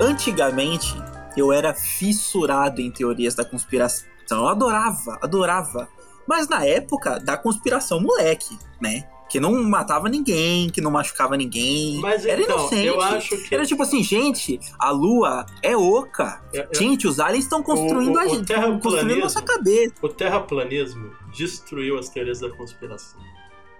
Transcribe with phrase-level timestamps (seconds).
[0.00, 0.94] Antigamente,
[1.36, 4.08] eu era fissurado em teorias da conspiração.
[4.30, 5.88] Eu adorava, adorava.
[6.26, 9.08] Mas na época da conspiração moleque, né?
[9.28, 12.00] Que não matava ninguém, que não machucava ninguém.
[12.00, 12.86] Mas era então, inocente.
[12.86, 16.42] eu acho que- Era tipo assim, gente, a lua é oca.
[16.52, 19.94] Eu- eu- Gente, os aliens estão construindo o- a o gente, terraplanismo- construindo nossa cabeça.
[20.02, 23.20] O terraplanismo destruiu as teorias da conspiração.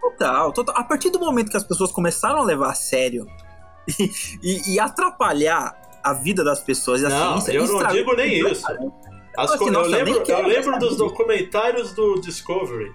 [0.00, 0.74] Total, total.
[0.76, 3.26] A partir do momento que as pessoas começaram a levar a sério
[3.98, 4.10] e,
[4.43, 7.58] e- e atrapalhar a vida das pessoas e a Não, ciência.
[7.58, 8.64] eu não digo nem isso.
[9.36, 12.93] As Assim, co- eu nossa, lembro, eu lembro dos documentários do Discovery.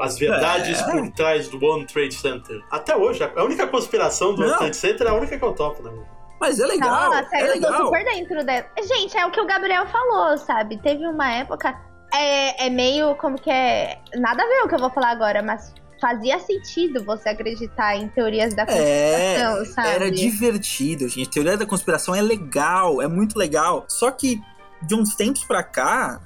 [0.00, 0.90] As verdades É.
[0.90, 2.60] por trás do One Trade Center.
[2.70, 4.58] Até hoje, a única conspiração do One Não.
[4.58, 5.92] Trade Center é a única que eu topo, né?
[6.40, 7.10] Mas é legal.
[7.10, 7.84] Nossa, é eu tô legal.
[7.86, 8.66] super dentro dela.
[8.82, 10.78] Gente, é o que o Gabriel falou, sabe?
[10.82, 11.78] Teve uma época.
[12.12, 13.98] É, é meio como que é.
[14.16, 15.72] Nada a ver o que eu vou falar agora, mas
[16.04, 19.88] fazia sentido você acreditar em teorias da É, conspiração, sabe?
[19.88, 21.30] era divertido, gente.
[21.30, 23.86] Teoria da conspiração é legal, é muito legal.
[23.88, 24.38] Só que
[24.82, 26.20] de uns tempos pra cá,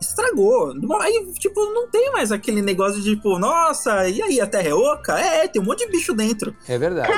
[0.00, 0.72] estragou.
[1.00, 4.74] Aí, tipo, não tem mais aquele negócio de, tipo, nossa, e aí, a Terra é
[4.74, 5.18] oca?
[5.18, 6.54] É, tem um monte de bicho dentro.
[6.68, 7.12] É verdade.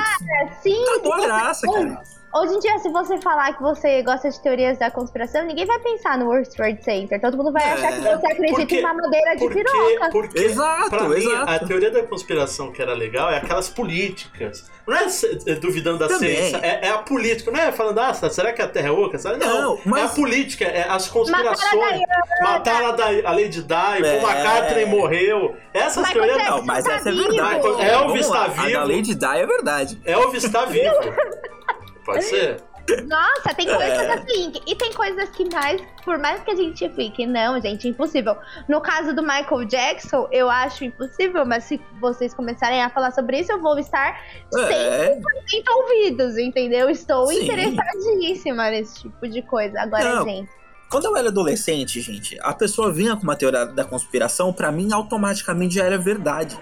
[0.63, 2.01] Sim, Acabou a graça, cara.
[2.33, 5.79] Hoje em dia, se você falar que você gosta de teorias da conspiração, ninguém vai
[5.79, 7.19] pensar no World Trade Center.
[7.19, 10.09] Todo mundo vai É, achar que você acredita porque- em madeira de Porque, piroca.
[10.11, 11.51] porque Exato, pra mim, exato.
[11.51, 14.69] a teoria da conspiração que era legal é aquelas políticas.
[14.87, 15.05] Não é
[15.47, 16.35] é duvidando da Também.
[16.35, 17.51] ciência, é, é a política.
[17.51, 19.17] Não é falando, ah, será que a Terra é oca?
[19.37, 21.73] Não, Não, mas- é a política, é as conspirações.
[21.73, 23.73] Mataram Mataram a, da, a Lady Di,
[24.05, 24.19] É.
[24.21, 25.55] Paul McCartney morreu.
[25.73, 26.37] Essas Michael teorias...
[26.37, 27.27] Jackson Não, mas tá essa é vivo.
[27.29, 27.67] verdade.
[27.89, 28.71] Elvis tá A vivo.
[28.73, 30.01] da Lady Di é verdade.
[30.05, 30.95] Elvis está vivo.
[32.07, 32.57] Pode ser?
[33.05, 34.13] Nossa, tem coisas É.
[34.13, 34.53] assim.
[34.65, 38.37] E tem coisas que mais, por mais que a gente fique, não, gente, impossível.
[38.69, 43.39] No caso do Michael Jackson, eu acho impossível, mas se vocês começarem a falar sobre
[43.41, 44.17] isso, eu vou estar
[44.57, 45.19] É.
[45.19, 45.21] 100%
[45.69, 46.89] ouvidos, entendeu?
[46.89, 47.43] Estou Sim.
[47.43, 49.81] interessadíssima nesse tipo de coisa.
[49.81, 50.23] Agora, Não.
[50.23, 50.49] gente.
[50.89, 54.93] Quando eu era adolescente, gente, a pessoa vinha com uma teoria da conspiração, pra mim
[54.93, 56.57] automaticamente já era verdade.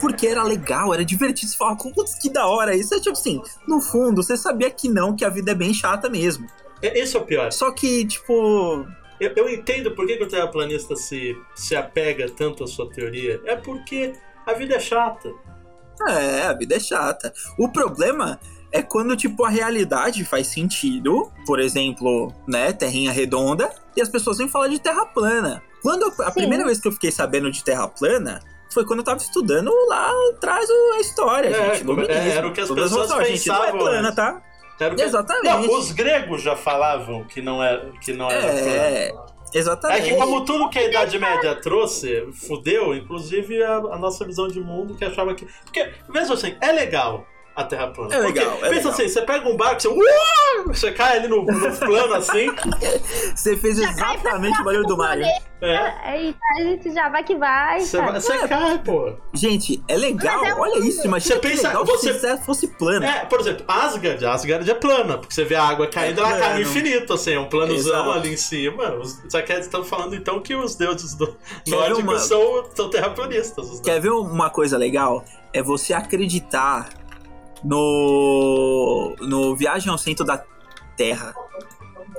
[0.00, 1.50] Porque era legal, era divertido.
[1.50, 2.74] Você falava, putz, que da hora.
[2.74, 5.74] Isso é tipo assim, no fundo, você sabia que não, que a vida é bem
[5.74, 6.46] chata mesmo.
[6.82, 7.52] É- Esse é o pior.
[7.52, 8.86] Só que, tipo.
[9.20, 13.40] Eu, eu entendo por que, que o terraplanista se, se apega tanto à sua teoria.
[13.44, 14.14] É porque
[14.46, 15.30] a vida é chata.
[16.08, 17.30] É, a vida é chata.
[17.58, 18.40] O problema
[18.72, 21.30] é quando, tipo, a realidade faz sentido.
[21.44, 25.62] Por exemplo, né, terrinha redonda, e as pessoas vêm falar de terra plana.
[25.82, 26.40] Quando eu- a Sim.
[26.40, 28.40] primeira vez que eu fiquei sabendo de terra plana
[28.72, 31.84] foi quando eu tava estudando lá atrás a história, É, gente.
[31.84, 34.42] como- é, era o que as Todas pessoas noções, gente, não é pensavam plana, tá?
[34.78, 35.44] Que- Exatamente.
[35.68, 39.26] Não, os gregos já falavam que não era, que não era É, plano.
[39.52, 40.00] exatamente.
[40.00, 44.48] É que como tudo que a Idade Média trouxe, fudeu, inclusive a, a nossa visão
[44.48, 45.46] de mundo que achava que...
[45.64, 48.14] Porque, mesmo assim, é legal a Terra plana.
[48.14, 48.92] É Porque, legal, é pensa legal.
[48.92, 49.88] assim, você pega um barco, você...
[49.92, 50.64] Uau!
[50.68, 52.46] Você cai ali no, no plano assim...
[53.34, 55.24] Você fez exatamente o barulho do Mario.
[55.62, 57.80] É, Eita, a gente já vai que vai.
[57.80, 59.12] você, vai- você cai, pô.
[59.34, 60.40] Gente, é legal.
[60.40, 63.06] Mas é Olha isso, imagina Você que pensa- legal você- se fosse plana.
[63.06, 66.54] É, por exemplo, Asgard, Asgard é plana, porque você vê a água caindo, ela cai
[66.54, 68.10] no infinito, assim, é um planozão Exato.
[68.18, 68.94] ali em cima.
[68.94, 71.36] Os, só que estão falando então que os deuses do
[71.68, 73.80] nórdicos uma- são, são terraplanistas.
[73.80, 75.22] Quer ver uma coisa legal?
[75.52, 76.88] É você acreditar
[77.64, 80.42] no no Viagem ao Centro da
[80.96, 81.34] Terra.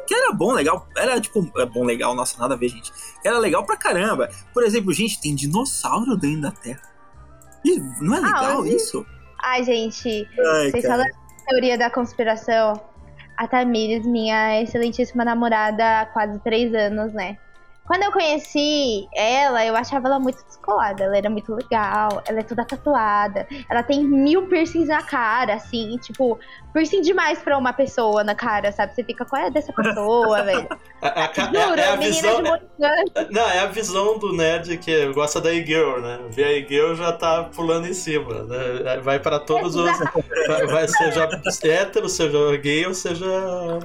[0.07, 0.87] Que era bom, legal.
[0.97, 2.91] Era tipo, é bom, legal, nossa, nada a ver, gente.
[3.23, 4.29] Era legal pra caramba.
[4.53, 6.81] Por exemplo, gente, tem dinossauro dentro da Terra.
[7.63, 8.75] E não é Ah, legal onde?
[8.75, 9.05] isso?
[9.41, 11.03] Ai, gente, Ai, vocês cara.
[11.03, 11.07] falam
[11.47, 12.81] teoria da conspiração.
[13.37, 17.37] A Tamires, minha excelentíssima namorada há quase três anos, né?
[17.91, 21.03] Quando eu conheci ela, eu achava ela muito descolada.
[21.03, 23.45] Ela era muito legal, ela é toda tatuada.
[23.69, 26.39] Ela tem mil piercings na cara, assim, tipo,
[26.73, 28.95] piercing demais pra uma pessoa na cara, sabe?
[28.95, 30.69] Você fica, qual é dessa pessoa, velho?
[31.01, 32.41] É, é a ca- Juro, é- é a visão.
[33.29, 36.17] Não, é a visão do nerd que gosta da e-girl, né?
[36.29, 39.01] Vê a e-girl já tá pulando em cima, né?
[39.03, 39.99] Vai para todos os.
[40.47, 41.27] Vai, vai seja
[41.65, 43.25] hétero, seja gay ou seja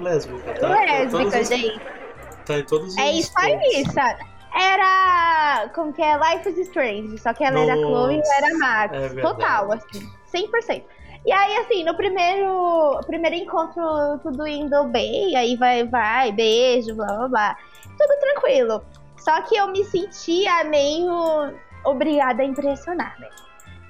[0.01, 0.55] lésbica.
[0.61, 2.06] Tá, Lésbica, todos os- gente.
[2.47, 2.97] Tá em todos os.
[2.97, 4.25] É isso aí, sabe?
[4.55, 5.69] Era.
[5.75, 6.17] Como que é?
[6.17, 7.19] Life is Strange.
[7.19, 8.95] Só que ela era Nossa, Chloe e eu era Max.
[8.95, 9.21] é.
[9.21, 10.11] Total, assim.
[10.33, 10.85] 100%.
[11.25, 13.83] E aí, assim, no primeiro, primeiro encontro,
[14.23, 15.37] tudo indo bem.
[15.37, 17.57] Aí vai, vai, beijo, blá, blá, blá.
[17.99, 18.85] Tudo tranquilo.
[19.19, 21.53] Só que eu me sentia meio
[21.85, 23.29] obrigada a impressionar, né?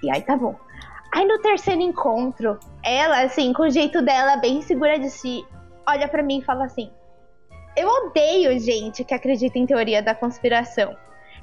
[0.02, 0.54] E aí tá bom.
[1.12, 5.46] Aí no terceiro encontro, ela, assim, com o jeito dela bem segura de si,
[5.86, 6.90] olha pra mim e fala assim:
[7.76, 10.96] Eu odeio gente que acredita em teoria da conspiração.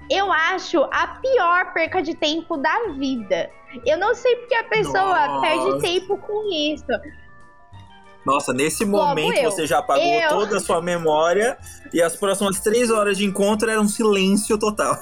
[0.09, 3.49] Eu acho a pior perca de tempo da vida.
[3.85, 5.41] Eu não sei porque a pessoa Nossa.
[5.41, 6.85] perde tempo com isso.
[8.25, 9.51] Nossa, nesse Logo momento eu.
[9.51, 10.29] você já apagou Eu.
[10.29, 11.57] toda a sua memória
[11.93, 14.97] e as próximas três horas de encontro eram um silêncio total.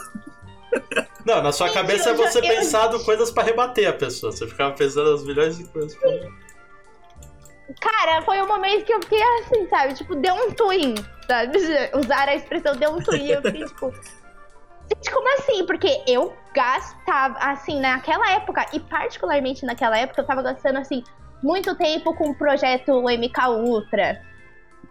[1.26, 4.32] Não, na sua Gente, cabeça é já- você eu- pensado coisas pra rebater a pessoa.
[4.32, 5.96] Você ficava pensando as milhões de coisas.
[5.96, 6.10] Pra...
[7.80, 9.94] Cara, foi um momento que eu fiquei assim, sabe?
[9.94, 10.96] Tipo, deu um twin,
[11.28, 11.58] sabe?
[11.96, 13.28] Usar a expressão deu um twin.
[13.28, 13.94] Eu fiquei tipo.
[14.94, 15.66] Gente, como assim?
[15.66, 21.02] Porque eu gastava, assim, naquela época, e particularmente naquela época, eu tava gastando, assim,
[21.42, 24.22] muito tempo com o projeto MK Ultra,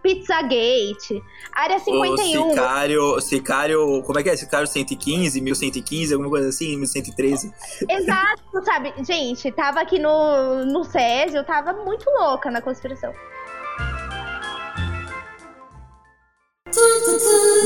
[0.03, 2.51] Pizzagate, Área O 51.
[2.51, 4.37] Sicário, Sicário, como é que é?
[4.37, 7.53] Sicário 115, 1115, alguma coisa assim, 1113.
[7.89, 8.95] Exato, sabe?
[9.05, 13.13] Gente, tava aqui no, no SESI, eu tava muito louca na conspiração.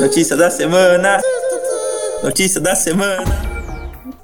[0.00, 1.20] Notícia da semana.
[2.22, 3.24] Notícia da semana.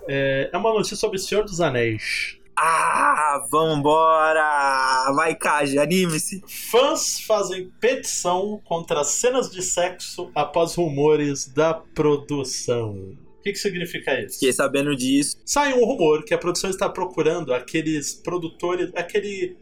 [0.08, 2.39] É, é uma notícia sobre o Senhor dos Anéis.
[2.62, 5.10] Ah, vambora!
[5.14, 6.42] Vai, Kaji, anime-se.
[6.70, 12.92] Fãs fazem petição contra cenas de sexo após rumores da produção.
[12.92, 14.34] O que, que significa isso?
[14.34, 15.40] Fiquei sabendo disso.
[15.46, 19.56] Sai um rumor que a produção está procurando aqueles produtores, aquele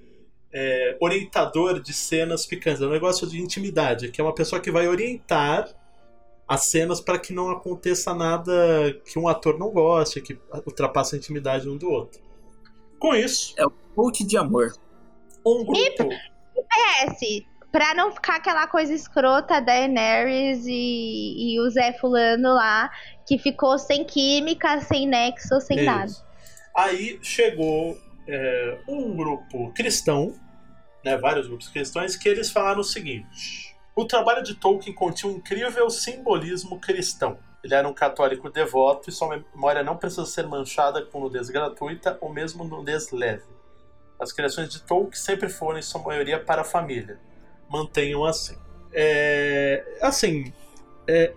[0.53, 4.73] é, orientador de cenas picantes, é um negócio de intimidade, que é uma pessoa que
[4.73, 5.73] vai orientar
[6.49, 8.53] as cenas para que não aconteça nada
[9.05, 10.37] que um ator não goste, que
[10.67, 12.27] ultrapasse a intimidade um do outro.
[12.99, 13.55] Com isso,
[13.95, 14.73] Coach de amor.
[15.45, 16.09] um grupo.
[16.09, 22.91] PS, pra não ficar aquela coisa escrota da Daenerys e, e o Zé Fulano lá,
[23.27, 26.07] que ficou sem química, sem nexo, sem nada.
[26.07, 26.25] Isso.
[26.77, 30.35] Aí chegou é, um grupo cristão,
[31.05, 35.37] né, vários grupos cristãos, que eles falaram o seguinte: o trabalho de Tolkien continha um
[35.37, 37.39] incrível simbolismo cristão.
[37.63, 42.17] Ele era um católico devoto e sua memória não precisa ser manchada com nudez gratuita
[42.21, 43.45] ou mesmo nudez leve.
[44.19, 47.19] As criações de Tolkien sempre foram, em sua maioria, para a família.
[47.69, 48.57] Mantenham assim.
[48.93, 50.53] É, assim,
[51.07, 51.33] é,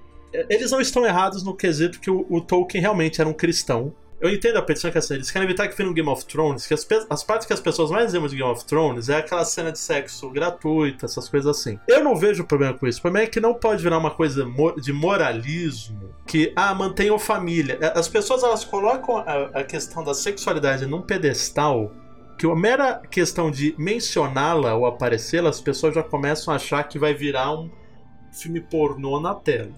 [0.49, 3.93] eles não estão errados no quesito que o, o Tolkien realmente era um cristão.
[4.21, 6.67] Eu entendo a petição que é eles querem evitar que vire um Game of Thrones,
[6.67, 9.43] que as, as partes que as pessoas mais amam de Game of Thrones é aquela
[9.43, 11.79] cena de sexo gratuita, essas coisas assim.
[11.87, 12.99] Eu não vejo problema com isso.
[12.99, 14.47] O problema é que não pode virar uma coisa
[14.79, 17.79] de moralismo, que, ah, mantenham família.
[17.81, 21.91] É, As pessoas, elas colocam a, a questão da sexualidade num pedestal
[22.37, 26.99] que a mera questão de mencioná-la ou aparecê-la, as pessoas já começam a achar que
[26.99, 27.71] vai virar um
[28.31, 29.71] filme pornô na tela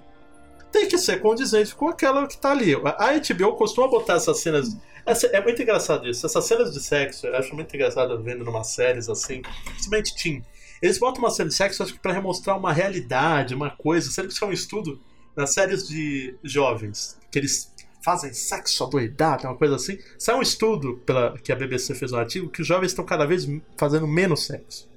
[0.74, 2.74] tem que ser condizente com aquela que tá ali.
[2.76, 4.76] A HBO costuma botar essas cenas.
[5.06, 6.26] essa- é muito engraçado isso.
[6.26, 10.44] Essas cenas de sexo, eu acho muito engraçado vendo numa séries assim, principalmente Teen.
[10.82, 12.18] Eles botam uma cena de sexo, acho que pra
[12.58, 14.10] uma realidade, uma coisa.
[14.12, 15.00] Sendo que isso é um estudo
[15.36, 17.72] nas séries de jovens, que eles
[18.04, 19.98] fazem sexo adoidado, uma coisa assim.
[20.20, 23.26] Sai um estudo pela, que a BBC fez um artigo que os jovens estão cada
[23.26, 23.48] vez
[23.78, 24.90] fazendo menos sexo.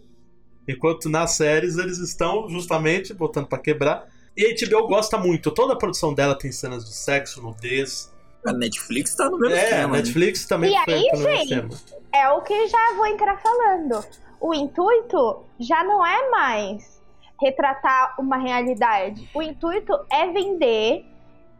[0.68, 4.06] Enquanto nas séries eles estão justamente botando pra quebrar.
[4.36, 5.50] E a HBO gosta muito.
[5.50, 8.12] Toda a produção dela tem cenas de sexo, nudez.
[8.46, 9.88] A Netflix tá no mesmo É, a esquema.
[9.88, 9.98] né?
[9.98, 11.48] Netflix também E foi aí, pelo mesmo gente?
[11.48, 11.68] tema.
[12.14, 14.04] É o que já vou entrar falando.
[14.40, 17.02] O intuito já não é mais
[17.40, 19.28] retratar uma realidade.
[19.34, 21.04] O intuito é vender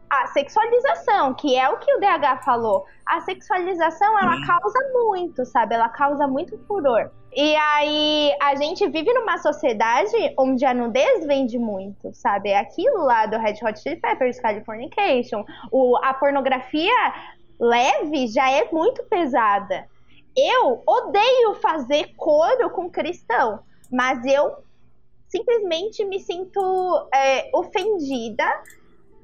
[0.09, 2.85] a sexualização, que é o que o DH falou.
[3.05, 4.45] A sexualização, ela Sim.
[4.45, 5.75] causa muito, sabe?
[5.75, 7.09] Ela causa muito furor.
[7.39, 12.51] E aí, a gente vive numa sociedade onde a nudez vende muito, sabe?
[12.51, 15.45] Aquilo lá do Red Hot Chili Peppers, Californication.
[15.71, 17.13] O, a pornografia
[17.59, 19.85] leve já é muito pesada.
[20.35, 23.59] Eu odeio fazer coro com cristão,
[23.91, 24.55] mas eu
[25.27, 28.51] simplesmente me sinto é, ofendida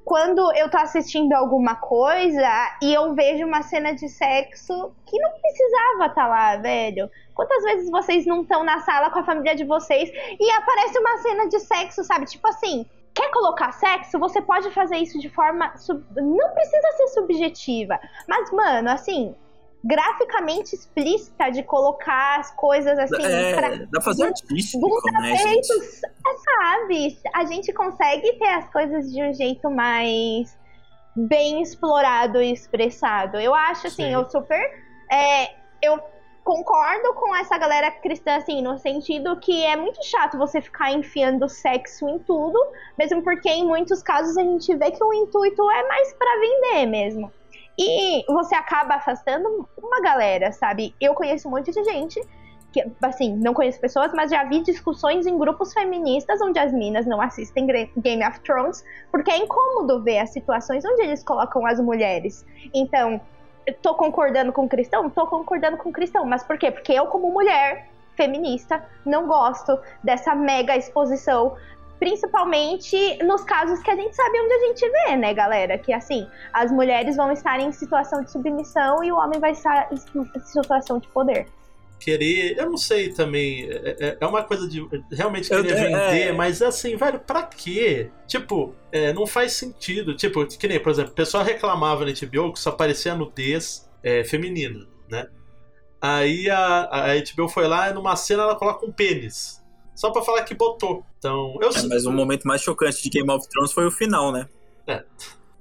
[0.06, 5.32] quando eu tô assistindo alguma coisa e eu vejo uma cena de sexo que não
[5.32, 7.10] precisava estar lá, velho.
[7.36, 10.10] Quantas vezes vocês não estão na sala com a família de vocês
[10.40, 12.26] e aparece uma cena de sexo, sabe?
[12.26, 14.20] Tipo assim, quer colocar sexo?
[14.20, 15.76] Você pode fazer isso de forma.
[15.78, 18.00] sub- Não precisa ser subjetiva.
[18.28, 19.36] Mas, mano, assim,
[19.84, 23.18] graficamente explícita de colocar as coisas assim.
[23.18, 25.74] pra- É, dá pra fazer artístico, Bunda né, peito,
[26.46, 27.18] sabe?
[27.34, 30.58] A gente consegue ter as coisas de um jeito mais
[31.16, 33.38] bem explorado e expressado.
[33.40, 34.14] Eu acho assim, Sim.
[34.14, 34.62] eu super.
[35.12, 36.00] é, eu
[36.44, 41.48] concordo com essa galera cristã, assim, no sentido que é muito chato você ficar enfiando
[41.48, 42.60] sexo em tudo,
[42.98, 46.86] mesmo porque em muitos casos a gente vê que o intuito é mais pra vender
[46.86, 47.32] mesmo.
[47.78, 50.94] E você acaba afastando uma galera, sabe?
[51.02, 52.22] Eu conheço um monte de gente
[52.72, 57.06] que, assim, não conheço pessoas, mas já vi discussões em grupos feministas onde as minas
[57.06, 61.80] não assistem Game of Thrones, porque é incômodo ver as situações onde eles colocam as
[61.80, 62.44] mulheres.
[62.74, 63.22] Então,
[63.82, 65.10] tô concordando com o cristão?
[65.10, 66.72] Tô concordando com o cristão, mas por quê?
[66.72, 71.56] Porque eu, como mulher, feminista, não gosto dessa mega exposição
[72.04, 75.78] principalmente nos casos que a gente sabe onde a gente vê, né, galera?
[75.78, 79.88] Que assim, as mulheres vão estar em situação de submissão e o homem vai estar
[79.90, 79.98] em
[80.42, 81.48] situação de poder.
[82.04, 85.84] Querer, eu não sei também, é, é, é uma coisa de realmente querer eu, é,
[85.84, 86.32] vender, é...
[86.34, 88.10] mas assim, velho, pra quê?
[88.28, 90.16] Tipo, é, não faz sentido.
[90.16, 94.24] Tipo, que nem, por exemplo, o pessoal reclamava na HBO que só aparecia nudez é,
[94.24, 95.28] feminina, né?
[96.02, 99.64] Aí a, a HBO foi lá e numa cena ela coloca um pênis
[99.96, 101.06] só para falar que botou.
[101.18, 104.32] Então, eu é, Mas o momento mais chocante de Game of Thrones foi o final,
[104.32, 104.48] né?
[104.88, 105.04] É.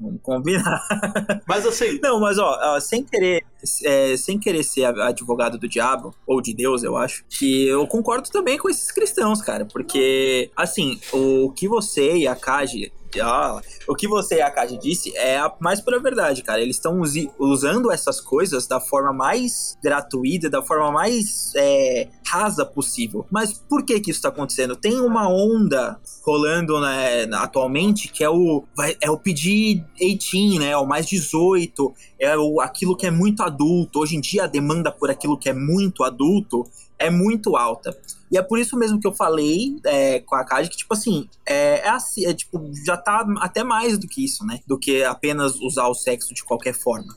[0.02, 0.82] Vamos combinar.
[1.46, 2.00] Mas assim.
[2.02, 3.44] Não, mas ó, sem querer,
[3.84, 8.28] é, sem querer ser advogado do diabo, ou de Deus, eu acho, que eu concordo
[8.28, 9.64] também com esses cristãos, cara.
[9.64, 14.78] Porque, assim, o que você e a Kaji ah, o que você e a Kaji
[14.78, 16.60] disse é a mais pura verdade, cara.
[16.60, 17.00] Eles estão
[17.38, 23.26] usando essas coisas da forma mais gratuita, da forma mais é, rasa possível.
[23.30, 24.76] Mas por que que isso está acontecendo?
[24.76, 28.64] Tem uma onda rolando né, atualmente que é o,
[29.00, 30.76] é o pedir 18, né?
[30.76, 34.00] O mais 18, é o, aquilo que é muito adulto.
[34.00, 36.64] Hoje em dia a demanda por aquilo que é muito adulto
[37.02, 37.96] é muito alta.
[38.30, 41.28] E é por isso mesmo que eu falei é, com a Kaji que, tipo assim,
[41.46, 44.60] é, é, assim, é tipo, já tá até mais do que isso, né?
[44.66, 47.14] Do que apenas usar o sexo de qualquer forma.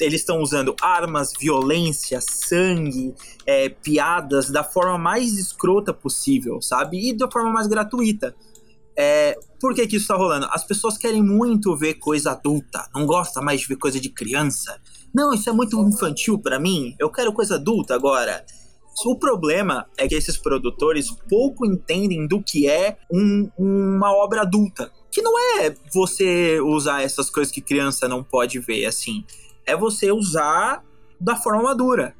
[0.00, 3.14] Eles estão usando armas, violência, sangue,
[3.46, 7.10] é, piadas da forma mais escrota possível, sabe?
[7.10, 8.34] E da forma mais gratuita.
[8.96, 10.46] É, por que, que isso tá rolando?
[10.50, 14.76] As pessoas querem muito ver coisa adulta, não gosta mais de ver coisa de criança.
[15.14, 18.44] Não, isso é muito infantil para mim, eu quero coisa adulta agora.
[19.04, 24.92] O problema é que esses produtores pouco entendem do que é um, uma obra adulta.
[25.10, 29.24] Que não é você usar essas coisas que criança não pode ver, assim.
[29.66, 30.84] É você usar
[31.20, 32.14] da forma madura.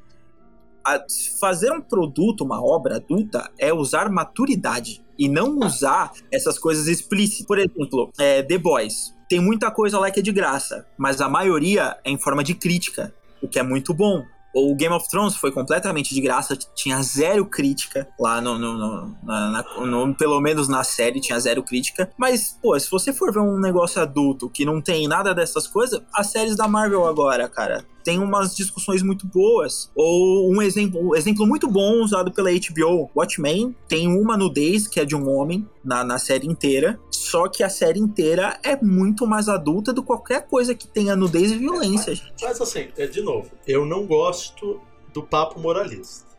[0.85, 1.01] A,
[1.39, 5.03] fazer um produto, uma obra adulta, é usar maturidade.
[5.17, 7.45] E não usar essas coisas explícitas.
[7.45, 9.13] Por exemplo, é, The Boys.
[9.29, 12.53] Tem muita coisa lá que é de graça, mas a maioria é em forma de
[12.53, 14.23] crítica, o que é muito bom.
[14.53, 19.17] O Game of Thrones foi completamente de graça, tinha zero crítica lá no, no, no,
[19.23, 22.11] na, no, pelo menos na série tinha zero crítica.
[22.17, 26.01] Mas, pô, se você for ver um negócio adulto que não tem nada dessas coisas,
[26.13, 29.91] as séries da Marvel agora, cara, tem umas discussões muito boas.
[29.95, 34.99] Ou um exemplo, um exemplo muito bom usado pela HBO, Watchmen, tem uma nudez que
[34.99, 36.99] é de um homem na, na série inteira.
[37.09, 41.15] Só que a série inteira é muito mais adulta do que qualquer coisa que tenha
[41.15, 42.43] nudez e violência, mas, gente.
[42.43, 44.79] Mas assim, é, de novo, eu não gosto
[45.11, 46.33] do papo moralista.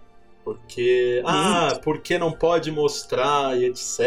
[0.45, 3.99] Porque, ah, porque não pode mostrar e etc.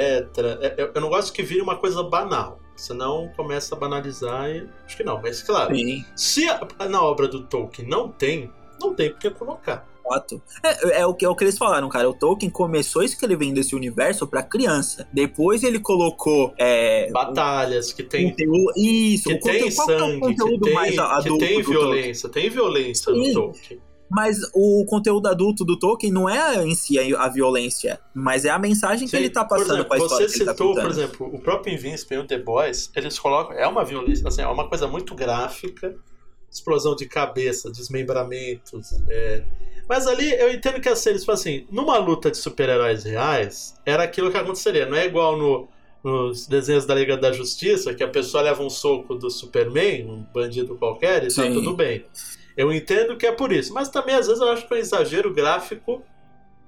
[0.61, 2.59] É, eu não gosto que vire uma coisa banal.
[2.77, 4.69] Senão começa a banalizar e.
[4.85, 5.75] Acho que não, mas claro.
[5.75, 6.05] Sim.
[6.15, 9.85] Se a, na obra do Tolkien não tem, não tem por que colocar.
[10.07, 10.41] Fato.
[10.63, 12.09] É, é, o que, é o que eles falaram, cara.
[12.09, 15.05] O Tolkien começou escrevendo esse universo para criança.
[15.11, 16.53] Depois ele colocou.
[16.57, 18.29] É, Batalhas, que tem.
[18.29, 22.29] Conteúdo, isso, que tem sangue, é que tem, que tem violência.
[22.29, 23.33] Tem violência Sim.
[23.33, 23.81] no Tolkien.
[24.09, 28.57] Mas o conteúdo adulto do Tolkien não é em si a violência, mas é a
[28.57, 30.29] mensagem Sim, que ele tá passando com a história.
[30.29, 33.57] Você tá citou, tá por exemplo, o próprio Invincible e o The Boys, eles colocam.
[33.57, 35.95] É uma violência, assim, é uma coisa muito gráfica
[36.51, 38.93] explosão de cabeça, desmembramentos.
[39.09, 39.43] É...
[39.87, 44.03] Mas ali eu entendo que assim, eles falam assim, numa luta de super-heróis reais, era
[44.03, 44.85] aquilo que aconteceria.
[44.85, 45.67] Não é igual no,
[46.03, 50.25] nos desenhos da Liga da Justiça, que a pessoa leva um soco do Superman, um
[50.33, 51.49] bandido qualquer, e tá Sim.
[51.49, 52.05] tá tudo bem.
[52.57, 54.79] Eu entendo que é por isso, mas também às vezes eu acho que é um
[54.79, 56.03] exagero gráfico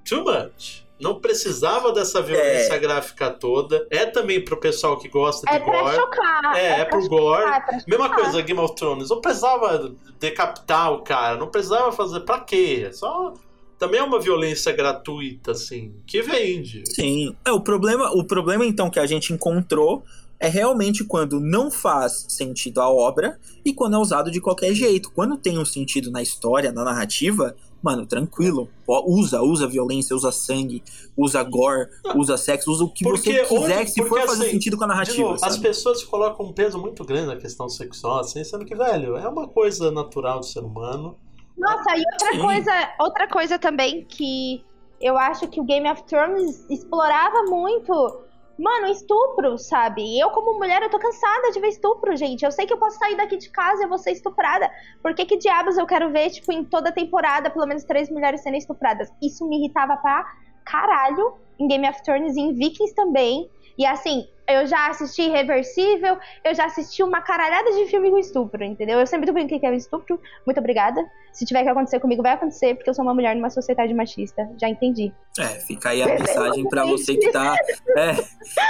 [0.07, 0.87] too much.
[0.99, 2.79] Não precisava dessa violência é.
[2.79, 3.87] gráfica toda.
[3.89, 5.95] É também pro pessoal que gosta é de gore.
[5.95, 7.49] Chocar, é, é, é pro gore.
[7.49, 9.09] É Mesma coisa, Game of Thrones.
[9.09, 12.19] Não precisava decapitar o cara, não precisava fazer.
[12.21, 12.89] Pra quê?
[12.91, 13.33] Só
[13.77, 16.83] também é uma violência gratuita, assim, que vende.
[16.85, 17.33] Sim.
[17.45, 20.03] É, o problema, o problema então que a gente encontrou
[20.39, 25.11] é realmente quando não faz sentido a obra e quando é usado de qualquer jeito.
[25.11, 28.69] Quando tem um sentido na história, na narrativa, mano, tranquilo.
[28.87, 30.81] Usa, usa violência, usa sangue,
[31.15, 34.51] usa gore, usa sexo, usa o que porque você quiser, onde, se for fazer assim,
[34.51, 35.29] sentido com a narrativa.
[35.29, 39.17] Novo, as pessoas colocam um peso muito grande na questão sexual, assim, sendo que, velho,
[39.17, 41.17] é uma coisa natural do ser humano.
[41.57, 42.39] Nossa, e outra Sim.
[42.39, 44.63] coisa, outra coisa também que
[45.01, 48.21] eu acho que o Game of Thrones explorava muito
[48.59, 50.19] Mano, estupro, sabe?
[50.19, 52.43] Eu, como mulher, eu tô cansada de ver estupro, gente.
[52.43, 54.69] Eu sei que eu posso sair daqui de casa e eu vou ser estuprada.
[55.01, 58.43] Por que, que diabos eu quero ver, tipo, em toda temporada, pelo menos três mulheres
[58.43, 59.09] sendo estupradas?
[59.23, 60.25] Isso me irritava pra
[60.65, 63.49] caralho em Game of Thrones e em Vikings também.
[63.77, 68.63] E assim, eu já assisti Irreversível, eu já assisti uma caralhada de filme com estupro,
[68.63, 68.99] entendeu?
[68.99, 70.19] Eu sempre brincando que é um estupro.
[70.45, 70.99] Muito obrigada.
[71.31, 74.49] Se tiver que acontecer comigo, vai acontecer, porque eu sou uma mulher numa sociedade machista.
[74.59, 75.13] Já entendi.
[75.37, 77.55] É, fica aí a mensagem para você que tá.
[77.95, 78.15] É,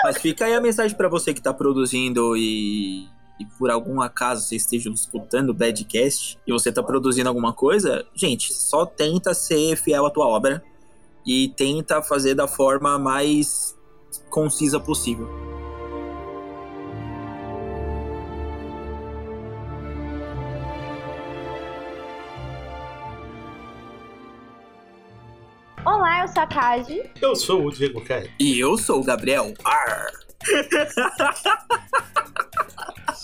[0.03, 3.07] mas fica aí a mensagem para você que tá produzindo e
[3.39, 8.05] e por algum acaso você esteja escutando o Badcast e você está produzindo alguma coisa,
[8.13, 10.61] gente, só tenta ser fiel à tua obra
[11.25, 13.77] e tenta fazer da forma mais
[14.29, 15.29] concisa possível.
[26.35, 26.47] Olá,
[27.21, 28.29] eu sou o Diego Caio.
[28.39, 29.51] E eu sou o Gabriel.
[29.65, 30.11] Arr.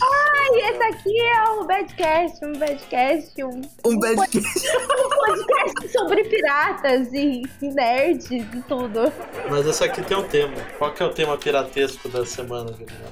[0.02, 4.68] Ai, esse aqui é um Badcast, um Badcast, um, Um Badcast.
[4.68, 9.14] um podcast sobre piratas e, e nerds e tudo.
[9.52, 10.56] Mas esse aqui tem um tema.
[10.80, 13.12] Qual que é o tema piratesco da semana, Gabriel?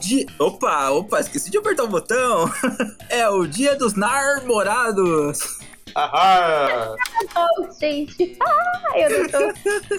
[0.00, 0.26] Di...
[0.38, 2.50] Opa, opa, esqueci de apertar o botão.
[3.10, 5.66] É o dia dos namorados.
[5.96, 6.94] Ahá!
[7.80, 8.36] Gente.
[8.40, 9.96] Ah, eu não tô.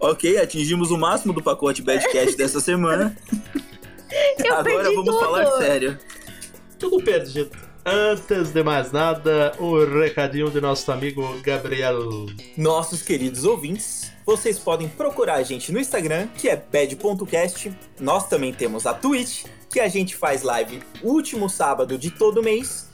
[0.00, 3.16] Ok, atingimos o máximo do pacote Badcast dessa semana.
[4.38, 5.18] Eu Agora perdi vamos tudo.
[5.18, 5.98] falar sério.
[6.78, 7.50] Tudo perdido.
[7.86, 12.26] Antes de mais nada, o recadinho do nosso amigo Gabriel.
[12.54, 17.72] Nossos queridos ouvintes, vocês podem procurar a gente no Instagram, que é bad.cast.
[17.98, 22.87] Nós também temos a Twitch, que a gente faz live último sábado de todo mês,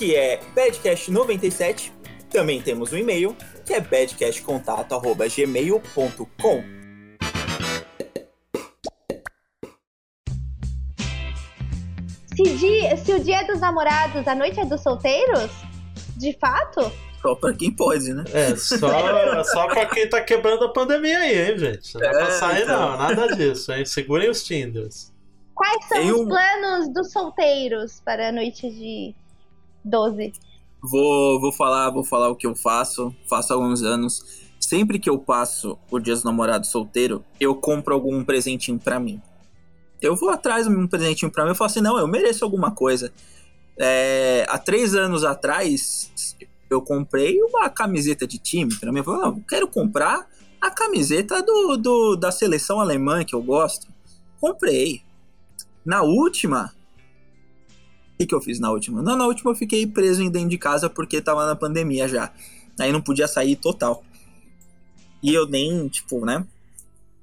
[0.00, 1.92] que é badcast97.
[2.30, 6.64] Também temos o e-mail, que é badcastcontato.gmail.com.
[12.36, 15.50] Se, se o dia é dos namorados, a noite é dos solteiros?
[16.16, 16.90] De fato?
[17.20, 18.24] Só pra quem pode, né?
[18.32, 18.78] É, só,
[19.44, 21.94] só pra quem tá quebrando a pandemia aí, hein, gente?
[21.94, 22.92] Não é pra sair, então.
[22.92, 22.98] não.
[22.98, 23.84] Nada disso, hein?
[23.84, 25.12] Segurem os Tinders.
[25.54, 29.14] Quais são Tem os um- planos dos solteiros para a noite de
[29.84, 30.32] 12?
[30.82, 33.14] Vou, vou falar, vou falar o que eu faço.
[33.28, 34.48] Faço alguns anos.
[34.58, 39.20] Sempre que eu passo o Dia dos Namorados solteiro, eu compro algum presentinho pra mim.
[40.00, 42.70] Eu vou atrás de um presentinho pra mim e falo assim, não, eu mereço alguma
[42.70, 43.12] coisa.
[43.78, 46.36] É, há três anos atrás,
[46.70, 48.98] eu comprei uma camiseta de time pra mim.
[48.98, 50.26] Eu falei, não, eu quero comprar
[50.60, 53.86] a camiseta do, do- da seleção alemã que eu gosto.
[54.40, 55.02] Comprei.
[55.84, 56.72] Na última,
[58.20, 59.02] que, que eu fiz na última?
[59.02, 62.30] Não, na última eu fiquei preso em dentro de casa porque tava na pandemia já.
[62.78, 64.04] Aí não podia sair total.
[65.22, 66.46] E eu nem, tipo, né?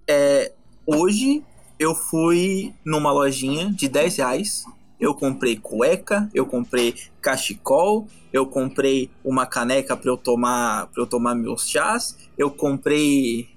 [0.08, 0.52] É,
[0.86, 1.44] hoje
[1.78, 4.66] eu fui numa lojinha de 10 reais.
[5.00, 11.06] Eu comprei cueca, eu comprei cachecol, eu comprei uma caneca para eu tomar para eu
[11.06, 13.48] tomar meus chás, eu comprei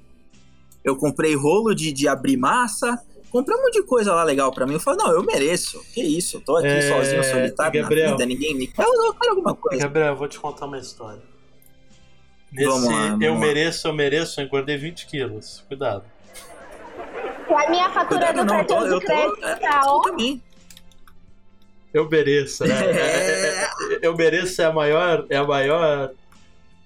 [0.85, 4.67] eu comprei rolo de, de abrir massa, comprei um monte de coisa lá legal pra
[4.67, 4.75] mim.
[4.75, 5.83] Eu falei, não, eu mereço.
[5.95, 6.37] Que isso?
[6.37, 8.07] Eu tô aqui É, sozinho, solitário Gabriel.
[8.11, 8.85] na vida, ninguém me quer.
[8.85, 9.83] Eu, eu quero alguma coisa.
[9.83, 11.23] Gabriel, eu vou te contar uma história.
[12.53, 13.39] Nesse Vamos lá, vamos eu lá.
[13.39, 15.65] mereço, eu mereço, eu engordei 20 quilos.
[15.69, 16.05] Cuidado.
[17.49, 20.03] A minha fatura Cuidado, do não, cartão de crédito é, tá ó.
[21.93, 22.75] Eu mereço, né?
[22.91, 25.27] É, eu mereço é a maior.
[25.29, 26.13] É a maior.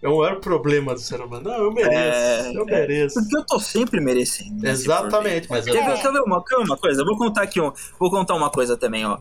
[0.04, 1.44] É o maior problema do ser humano.
[1.48, 1.96] Não, eu mereço.
[1.96, 3.14] É, eu mereço.
[3.20, 4.66] Porque eu tô sempre merecendo.
[4.68, 5.72] Exatamente, mas eu.
[5.72, 5.96] Quer ver, É.
[6.02, 7.00] quer ver uma, quer ver uma coisa?
[7.00, 9.18] Eu vou contar aqui um, vou contar uma coisa também, ó.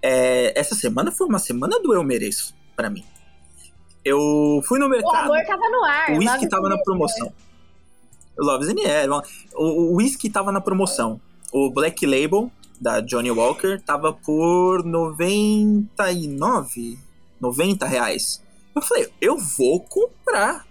[0.00, 3.04] É, essa semana foi uma semana do eu mereço pra mim.
[4.04, 6.10] Eu fui no O mercado, amor tava no ar.
[6.10, 7.30] o whisky tava na promoção.
[8.38, 9.10] Loves in the Air.
[9.54, 11.20] O, o whisky tava na promoção.
[11.52, 16.98] O Black Label da Johnny Walker tava por 99,
[17.40, 18.41] 90 reais.
[18.74, 20.66] Eu falei, eu vou comprar.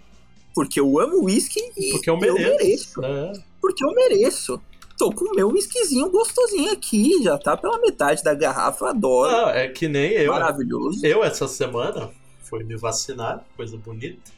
[0.54, 3.02] Porque eu amo whisky e Porque eu mereço.
[3.02, 3.32] É.
[3.60, 4.60] porque eu mereço.
[4.98, 9.32] Tô com o meu whiskyzinho gostosinho aqui, já tá pela metade da garrafa, adoro.
[9.32, 10.32] Não, é que nem eu.
[10.32, 11.04] Maravilhoso.
[11.04, 12.10] Eu, essa semana,
[12.40, 14.30] fui me vacinar, coisa bonita.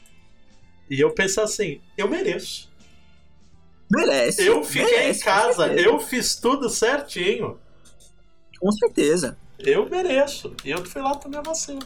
[0.88, 2.70] E eu pensei assim, eu mereço.
[3.90, 4.46] Merece.
[4.46, 7.58] Eu fiquei merece, em casa, eu fiz tudo certinho.
[8.58, 9.36] Com certeza.
[9.58, 10.54] Eu mereço.
[10.64, 11.80] E eu fui lá tomar vacina.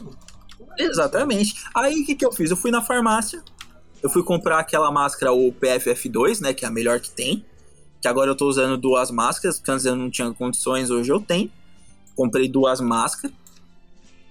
[0.77, 1.55] Exatamente.
[1.75, 2.51] Aí o que, que eu fiz?
[2.51, 3.43] Eu fui na farmácia,
[4.01, 6.53] eu fui comprar aquela máscara, o PFF2, né?
[6.53, 7.45] Que é a melhor que tem.
[8.01, 11.19] Que agora eu tô usando duas máscaras, porque antes eu não tinha condições, hoje eu
[11.19, 11.51] tenho.
[12.15, 13.35] Comprei duas máscaras.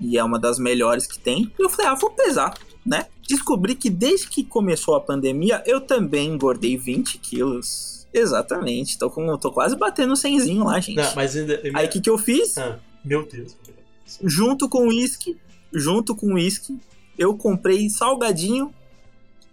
[0.01, 1.53] E é uma das melhores que tem.
[1.59, 2.55] E eu falei, ah, vou pesar,
[2.87, 3.07] né?
[3.29, 8.07] Descobri que desde que começou a pandemia, eu também engordei 20 quilos.
[8.13, 8.99] Exatamente.
[8.99, 10.97] Tô, com, tô quase batendo 100 lá, gente.
[10.97, 11.61] Não, mas ainda.
[11.75, 12.57] Aí o que, que eu fiz?
[12.57, 13.55] Ah, meu Deus.
[14.23, 15.37] junto com o uísque,
[15.73, 16.79] junto com o uísque,
[17.19, 18.73] eu comprei salgadinho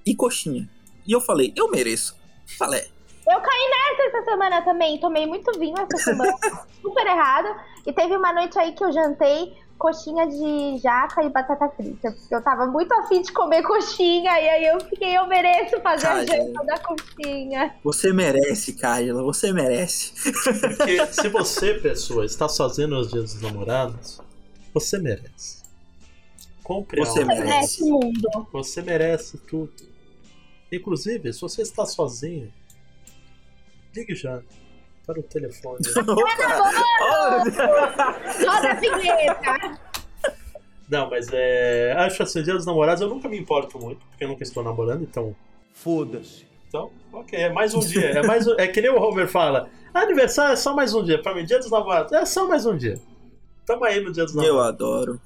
[0.06, 0.70] e coxinha.
[1.06, 2.16] E eu falei, eu mereço.
[2.58, 2.88] Falei,
[3.28, 6.38] Eu caí nessa essa semana também, tomei muito vinho essa semana,
[6.82, 7.56] super errado.
[7.86, 12.12] E teve uma noite aí que eu jantei coxinha de jaca e batata frita.
[12.12, 16.08] Porque eu tava muito afim de comer coxinha, e aí eu fiquei, eu mereço fazer
[16.08, 17.76] a janta da coxinha.
[17.84, 20.14] Você merece, Carla, você merece.
[20.60, 24.22] Porque se você, pessoa, está sozinha nos dias dos namorados,
[24.74, 25.65] você merece.
[26.66, 27.34] Compre Você algo.
[27.34, 27.84] merece.
[27.84, 28.48] o mundo.
[28.52, 29.72] Você merece tudo.
[30.72, 32.52] Inclusive, se você está sozinho,
[33.96, 34.42] ligue já
[35.06, 35.78] para o telefone.
[38.46, 39.80] Roda a vinheta.
[40.90, 41.94] Não, mas é.
[41.98, 45.04] Acho assim, dia dos namorados eu nunca me importo muito, porque eu nunca estou namorando,
[45.04, 45.36] então.
[45.74, 46.46] Foda-se.
[46.68, 48.08] Então, ok, é mais um dia.
[48.12, 51.22] É, mais um- é que nem o Homer fala: aniversário é só mais um dia.
[51.22, 53.00] Pra mim, dia dos namorados é só mais um dia.
[53.66, 54.74] Tamo aí no dia dos Eu namorados.
[54.82, 55.22] adoro.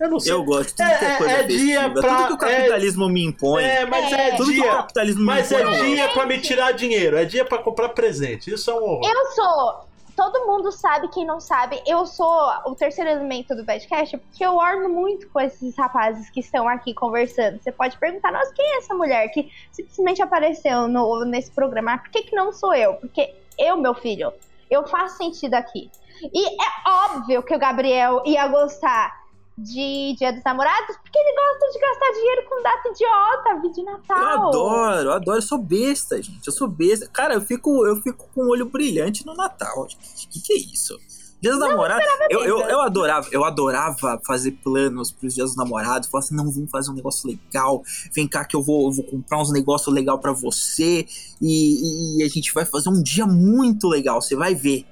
[0.00, 0.32] Eu não sei.
[0.32, 2.00] Eu gosto de É- é coisa é dia festiva.
[2.00, 3.64] pra- Tudo que o capitalismo me impõe.
[3.64, 4.72] É, mas é, Tudo que o dia.
[4.72, 5.94] capitalismo Mas me é impõe.
[5.94, 8.52] dia pra me tirar dinheiro, é dia pra comprar presente.
[8.52, 9.02] Isso é um horror.
[9.04, 9.90] Eu sou.
[10.16, 14.54] Todo mundo sabe, quem não sabe, eu sou o terceiro elemento do Badcast, porque eu
[14.54, 17.58] orno muito com esses rapazes que estão aqui conversando.
[17.62, 21.96] Você pode perguntar, nossa, quem é essa mulher que simplesmente apareceu no, nesse programa?
[21.96, 22.94] Por que, que não sou eu?
[22.94, 24.30] Porque eu, meu filho,
[24.70, 25.90] eu faço sentido aqui.
[26.22, 26.68] E é
[27.06, 29.19] óbvio que o Gabriel ia gostar
[29.62, 34.18] de Dia dos Namorados, porque ele gosta de gastar dinheiro com data idiota, de Natal.
[34.18, 36.46] Eu adoro, eu adoro, eu sou besta, gente.
[36.46, 37.08] Eu sou besta.
[37.12, 39.88] Cara, eu fico, eu fico com o olho brilhante no Natal.
[39.88, 40.28] gente.
[40.28, 40.98] Que que é isso?
[41.40, 46.06] Dia dos namorados, eu, eu, eu adorava, eu adorava fazer planos pros dias dos namorados.
[46.06, 47.82] Falar assim, não, vamos fazer um negócio legal.
[48.12, 51.06] Vem cá que eu vou, eu vou comprar uns negócios legal pra você.
[51.40, 54.84] E, e a gente vai fazer um dia muito legal, você vai ver.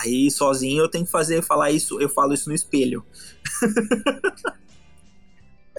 [0.00, 3.04] Aí, sozinho, eu tenho que fazer, falar isso, eu falo isso no espelho.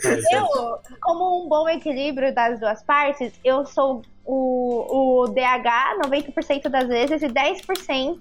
[0.03, 6.67] É- Eu, como um bom equilíbrio das duas partes, eu sou o, o DH 90%
[6.69, 8.17] das vezes e 10%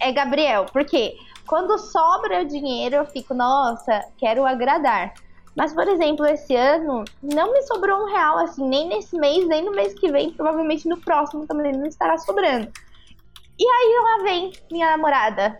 [0.00, 0.66] é Gabriel.
[0.72, 5.14] Porque quando sobra o dinheiro, eu fico, nossa, quero agradar.
[5.56, 9.64] Mas, por exemplo, esse ano não me sobrou um real, assim, nem nesse mês, nem
[9.64, 12.70] no mês que vem, provavelmente no próximo também não estará sobrando.
[13.58, 15.58] E aí lá vem minha namorada.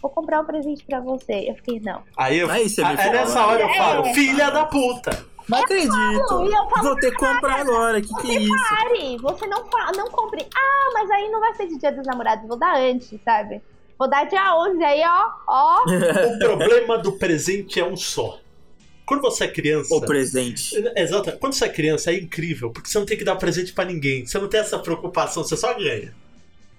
[0.00, 1.50] Vou comprar um presente pra você.
[1.50, 2.02] Eu fiquei, não.
[2.16, 3.12] Aí, eu, Aí você me aí fala.
[3.12, 4.14] nessa hora eu falo, É.
[4.14, 5.26] filha da puta.
[5.48, 5.92] Não acredito.
[5.94, 8.00] e eu falo Vou ter que comprar agora.
[8.00, 8.68] Que que é isso?
[8.68, 9.64] Pare, você não,
[9.96, 10.46] não compre.
[10.54, 13.60] Ah, mas aí não vai ser de dia dos namorados, vou dar antes, sabe?
[13.98, 15.82] Vou dar dia 11, aí ó, ó.
[16.36, 18.38] O problema do presente é um só.
[19.06, 19.92] Quando você é criança.
[19.94, 20.76] O presente.
[20.94, 21.32] Exato.
[21.38, 24.26] Quando você é criança é incrível, porque você não tem que dar presente pra ninguém.
[24.26, 26.14] Você não tem essa preocupação, você só ganha.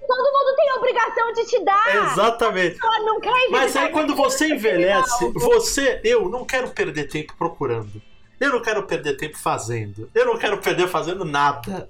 [0.10, 2.12] Todo mundo tem obrigação de te dar.
[2.12, 2.80] Exatamente.
[3.06, 8.02] Não quer Mas aí quando você envelhece, você, eu não quero perder tempo procurando.
[8.40, 10.10] Eu não quero perder tempo fazendo.
[10.16, 11.88] Eu não quero perder fazendo nada.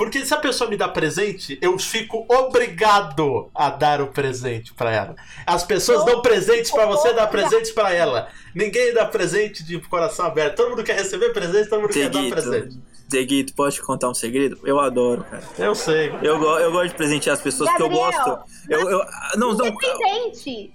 [0.00, 4.90] Porque se a pessoa me dá presente, eu fico obrigado a dar o presente pra
[4.90, 5.14] ela.
[5.46, 8.30] As pessoas dão presentes pra você dar presentes pra ela.
[8.54, 10.56] Ninguém dá presente de coração aberto.
[10.56, 12.78] Todo mundo quer receber presente, todo mundo quer dar presente.
[13.10, 14.58] Deguito, posso te contar um segredo?
[14.64, 15.42] Eu adoro, cara.
[15.58, 16.10] Eu sei.
[16.22, 18.44] Eu, go- eu gosto de presentear as pessoas porque eu Gabriel, gosto.
[18.70, 19.04] Eu, eu,
[19.36, 19.66] não, não.
[19.66, 20.72] Independente.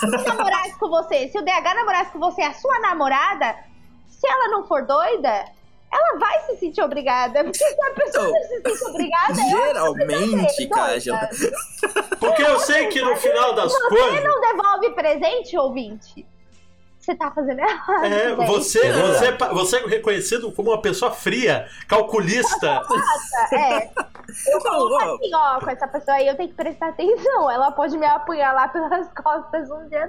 [0.00, 3.54] Se namorasse com você, se o DH namorasse com você, a sua namorada,
[4.08, 5.44] se ela não for doida,
[5.94, 7.44] ela vai se sentir obrigada.
[7.44, 10.66] Porque se a pessoa não se sente obrigada, Geralmente.
[10.68, 11.28] Kájela.
[12.18, 14.24] Porque eu sei que no final das Você coisas.
[14.24, 16.26] não devolve presente, ouvinte?
[17.04, 18.04] Você tá fazendo errado.
[18.04, 22.80] É, você, É você, é você é reconhecido como uma pessoa fria, calculista.
[23.52, 23.90] É.
[24.46, 25.14] Eu ó.
[25.14, 27.50] assim, ó, com essa pessoa aí, eu tenho que prestar atenção.
[27.50, 30.06] Ela pode me apunhar lá pelas costas um dia.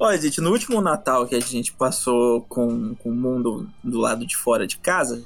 [0.00, 4.26] Olha, gente, no último Natal que a gente passou com, com o mundo do lado
[4.26, 5.22] de fora de casa,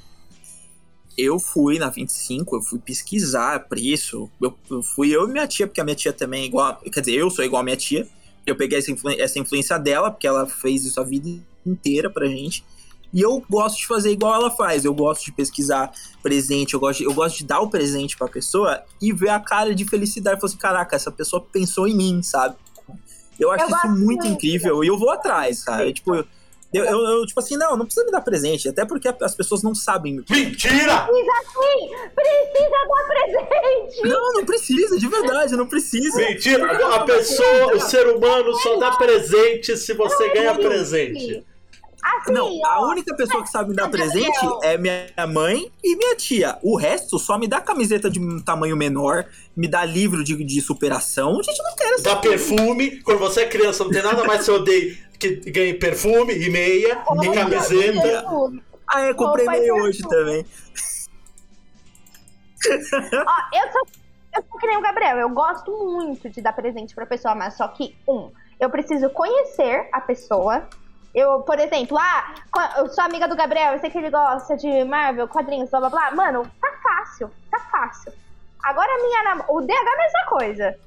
[1.16, 4.28] eu fui na 25, eu fui pesquisar preço.
[4.40, 6.76] Eu, eu fui eu e minha tia, porque a minha tia também é igual.
[6.92, 8.08] Quer dizer, eu sou igual a minha tia.
[8.50, 11.28] Eu peguei essa, influ- essa influência dela, porque ela fez isso a vida
[11.66, 12.64] inteira pra gente.
[13.12, 14.84] E eu gosto de fazer igual ela faz.
[14.84, 15.90] Eu gosto de pesquisar
[16.22, 19.40] presente, eu gosto de, eu gosto de dar o presente pra pessoa e ver a
[19.40, 20.38] cara de felicidade.
[20.40, 22.56] Falar assim, caraca, essa pessoa pensou em mim, sabe?
[23.40, 24.26] Eu acho Eu isso muito.
[24.26, 25.92] incrível e eu vou atrás, sabe?
[25.94, 26.26] Tipo, eu,
[26.72, 29.74] eu, eu, tipo assim, não, não precisa me dar presente, até porque as pessoas não
[29.74, 30.22] sabem.
[30.28, 31.06] Mentira!
[31.06, 31.88] Precisa sim!
[32.14, 34.02] Precisa dar presente!
[34.08, 36.18] Não, não precisa, de verdade, não precisa.
[36.18, 36.94] Mentira!
[36.94, 41.42] A pessoa, o ser humano só dá presente se você ganha presente.
[42.00, 44.08] Assim, Não, a ó, única pessoa que sabe me dar Gabriel.
[44.10, 46.56] presente é minha mãe e minha tia.
[46.62, 49.26] O resto só me dá camiseta de um tamanho menor,
[49.56, 51.38] me dá livro de, de superação.
[51.40, 54.40] A gente não quer Dá essa perfume, quando você é criança, não tem nada mais
[54.40, 58.24] que você odeia que ganhe perfume e meia e roupa camiseta.
[58.86, 60.16] Ah, é, comprei e meio hoje perfume.
[60.16, 60.46] também.
[63.26, 63.86] Ó, eu sou,
[64.36, 67.54] eu sou que nem o Gabriel, eu gosto muito de dar presente pra pessoa, mas
[67.54, 70.68] só que, um, eu preciso conhecer a pessoa.
[71.14, 72.34] Eu, por exemplo, ah,
[72.78, 75.90] eu sou amiga do Gabriel, eu sei que ele gosta de Marvel, quadrinhos, blá blá
[75.90, 76.10] blá.
[76.12, 78.12] Mano, tá fácil, tá fácil.
[78.62, 79.44] Agora a minha nam...
[79.48, 80.78] O DH é a mesma coisa.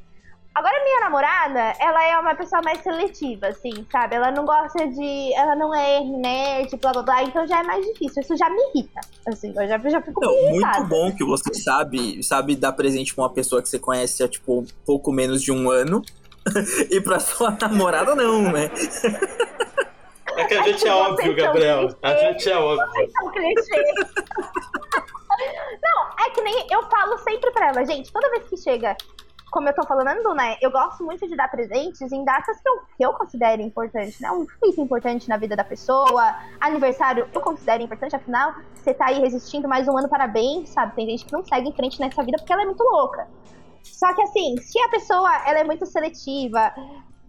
[0.53, 4.15] Agora a minha namorada, ela é uma pessoa mais seletiva, assim, sabe?
[4.15, 5.33] Ela não gosta de.
[5.33, 8.21] Ela não é nerd, blá blá blá, então já é mais difícil.
[8.21, 8.99] Isso já me irrita.
[9.27, 10.79] Assim, eu já, já fico Não, irritada.
[10.79, 14.27] muito bom que você sabe, sabe dar presente pra uma pessoa que você conhece há,
[14.27, 16.03] tipo, um pouco menos de um ano.
[16.91, 18.69] e pra sua namorada, não, né?
[20.35, 21.95] É que a gente é óbvio, Gabriel.
[22.01, 22.87] A gente é óbvio.
[25.81, 28.95] Não, é que nem eu falo sempre pra ela, gente, toda vez que chega,
[29.51, 30.55] como eu tô falando, né?
[30.61, 34.31] Eu gosto muito de dar presentes em datas que eu, que eu considero importante, né?
[34.31, 39.19] Um feito importante na vida da pessoa, aniversário eu considero importante, afinal, você tá aí
[39.19, 40.95] resistindo mais um ano, parabéns, sabe?
[40.95, 43.27] Tem gente que não segue em frente nessa vida porque ela é muito louca.
[43.83, 46.73] Só que assim, se a pessoa ela é muito seletiva,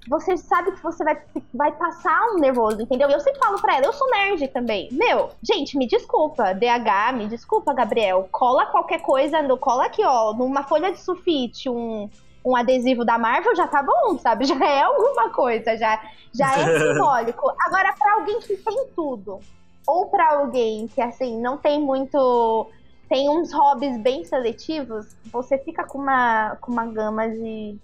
[0.08, 1.16] você sabe que você vai,
[1.54, 3.08] vai passar um nervoso, entendeu?
[3.08, 4.88] E eu sempre falo pra ela, eu sou nerd também.
[4.90, 8.28] Meu, gente, me desculpa, DH, me desculpa, Gabriel.
[8.32, 12.10] Cola qualquer coisa, no, cola aqui, ó, numa folha de sulfite, um,
[12.44, 14.44] um adesivo da Marvel já tá bom, sabe?
[14.52, 16.02] Já é alguma coisa, já,
[16.34, 17.52] já é simbólico.
[17.66, 19.38] Agora, pra alguém que tem tudo,
[19.86, 22.68] ou pra alguém que, assim, não tem muito.
[23.08, 27.78] Tem uns hobbies bem seletivos, você fica com uma, com uma gama de,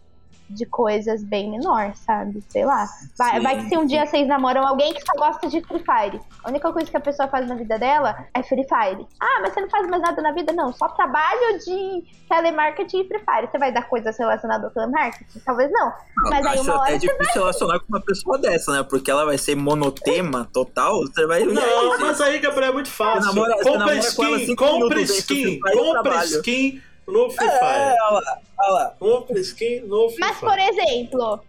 [0.49, 2.43] de coisas bem menor, sabe?
[2.49, 2.87] Sei lá.
[3.17, 5.81] Vai, Sim, vai que se um dia vocês namoram alguém que só gosta de Free
[5.85, 6.21] Fire.
[6.43, 9.07] A única coisa que a pessoa faz na vida dela é Free Fire.
[9.21, 10.53] Ah, mas você não faz mais nada na vida?
[10.53, 13.49] Não, só trabalho de telemarketing e Free Fire.
[13.51, 15.41] Você vai dar coisas relacionadas ao telemarketing?
[15.45, 15.93] Talvez não.
[16.31, 17.17] Mas aí uma hora você vai.
[17.17, 18.83] difícil relacionar com uma pessoa dessa, né?
[18.83, 21.45] Porque ela vai ser monotema total, você vai...
[21.45, 23.23] Não, mas aí, Gabriel, é muito fácil.
[23.23, 27.97] Você namora- você compra namora skin, compra skin, compra skin no Free É, Fire.
[28.03, 28.95] olha lá, olha lá.
[28.99, 30.51] Compra skin no Free Mas, Fire.
[30.51, 31.41] por exemplo,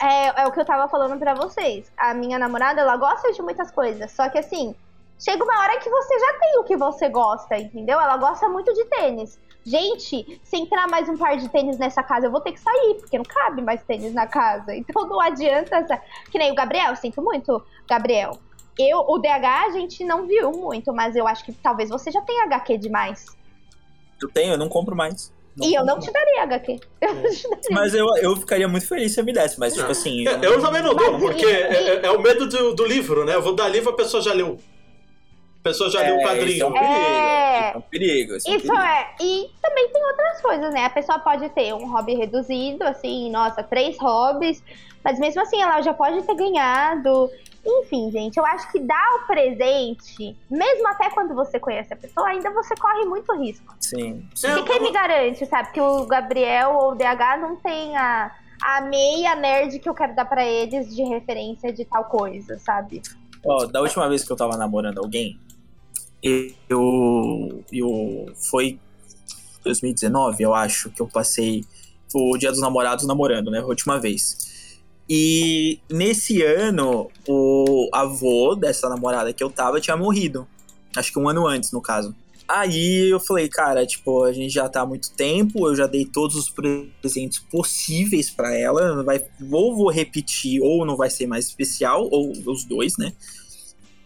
[0.00, 1.90] é, é o que eu tava falando pra vocês.
[1.96, 4.10] A minha namorada, ela gosta de muitas coisas.
[4.12, 4.74] Só que assim,
[5.18, 8.00] chega uma hora que você já tem o que você gosta, entendeu?
[8.00, 9.38] Ela gosta muito de tênis.
[9.66, 12.94] Gente, se entrar mais um par de tênis nessa casa, eu vou ter que sair,
[13.00, 14.74] porque não cabe mais tênis na casa.
[14.74, 15.76] Então não adianta.
[15.76, 18.32] essa- Que nem o Gabriel, sinto muito, Gabriel.
[18.78, 22.20] Eu, o DH a gente não viu muito, mas eu acho que talvez você já
[22.22, 23.26] tenha HQ demais.
[24.20, 25.32] Eu tenho, eu não compro mais.
[25.60, 26.78] e eu não te daria HQ.
[27.00, 27.68] Eu não te daria.
[27.70, 30.26] Mas eu, eu ficaria muito feliz se eu me desse, mas tipo assim...
[30.26, 33.24] É, Eu também não dou, porque e- é, é- é o medo do, do livro,
[33.24, 33.34] né?
[33.34, 34.58] Eu vou dar livro, a pessoa já leu.
[35.60, 36.66] A pessoa já leu o Isso é quadrinho.
[36.68, 37.58] um perigo, É.
[37.68, 38.36] isso é um perigo.
[38.36, 38.82] Isso é um Isso perigo.
[38.84, 39.14] é.
[39.20, 40.84] E também tem outras coisas, né?
[40.84, 44.62] A pessoa pode ter um hobby reduzido, assim, nossa, três hobbies,
[45.04, 47.28] mas mesmo assim ela já pode ter ganhado.
[47.70, 52.26] Enfim, gente, eu acho que dar o presente, mesmo até quando você conhece a pessoa,
[52.28, 53.74] ainda você corre muito risco.
[53.78, 54.26] Sim.
[54.34, 58.80] E quem me garante, sabe, que o Gabriel ou o DH não tem a, a
[58.80, 63.02] meia nerd que eu quero dar pra eles de referência de tal coisa, sabe?
[63.44, 65.38] Ó, da última vez que eu tava namorando alguém,
[66.22, 67.62] eu.
[67.70, 68.78] eu foi
[69.62, 71.64] 2019, eu acho, que eu passei
[72.14, 73.58] o Dia dos Namorados namorando, né?
[73.58, 74.57] A última vez.
[75.08, 80.46] E nesse ano, o avô dessa namorada que eu tava tinha morrido.
[80.94, 82.14] Acho que um ano antes, no caso.
[82.46, 86.06] Aí eu falei, cara, tipo, a gente já tá há muito tempo, eu já dei
[86.06, 86.50] todos os
[87.00, 92.32] presentes possíveis pra ela, vai, ou vou repetir, ou não vai ser mais especial, ou
[92.46, 93.12] os dois, né?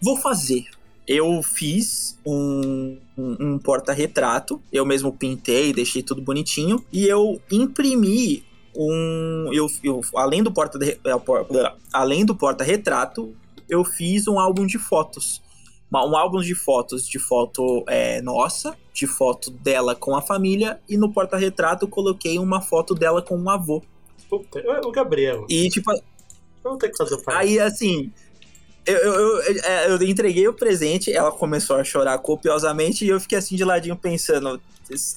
[0.01, 0.65] Vou fazer.
[1.07, 8.45] Eu fiz um, um, um porta-retrato, eu mesmo pintei, deixei tudo bonitinho, e eu imprimi
[8.77, 9.51] um.
[9.53, 10.79] Eu, eu, além do porta
[11.93, 13.35] além do porta-retrato,
[13.69, 15.43] eu fiz um álbum de fotos.
[15.93, 20.97] Um álbum de fotos, de foto é, nossa, de foto dela com a família, e
[20.97, 23.83] no porta-retrato eu coloquei uma foto dela com o avô.
[24.31, 25.45] Puta, o Gabriel.
[25.51, 25.93] E tipo,
[26.63, 27.21] Vamos ter que fazer.
[27.27, 28.13] Aí, assim,
[28.87, 33.21] eu, eu, eu, é, eu entreguei o presente, ela começou a chorar copiosamente e eu
[33.21, 34.61] fiquei assim de ladinho pensando: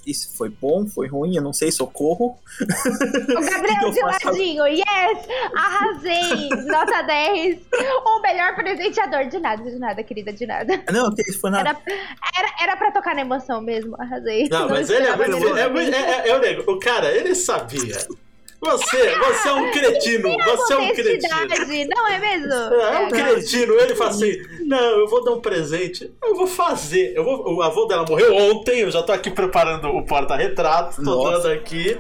[0.06, 2.38] isso- foi bom, foi ruim, eu não sei, socorro.
[2.62, 5.28] O Gabriel de ladinho, yes!
[5.56, 6.50] Arrasei!
[6.66, 7.60] Nota 10!
[8.06, 9.28] O melhor presenteador.
[9.28, 10.82] De nada, de nada, querida, de nada.
[10.92, 11.70] Não, que isso foi nada.
[11.70, 11.80] Era,
[12.38, 14.48] era, era pra tocar na emoção mesmo, arrasei.
[14.50, 15.58] Não, mas ele é muito.
[15.58, 15.96] É, muito- presente.
[15.96, 16.72] é, é, é o nego.
[16.72, 17.98] O cara, ele sabia.
[18.62, 20.38] Você, você é um cretino.
[20.44, 21.90] Você é um cretino.
[21.96, 22.54] Não é mesmo?
[22.54, 26.48] É um É, cretino, ele fala assim: Não, eu vou dar um presente, eu vou
[26.48, 27.14] fazer.
[27.16, 27.56] Eu vou...
[27.56, 31.44] O avô dela morreu ontem, eu já tô aqui preparando o porta-retrato, tô Nossa.
[31.50, 32.00] dando aqui.